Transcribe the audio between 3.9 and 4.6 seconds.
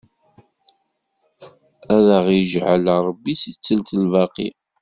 lbaqi!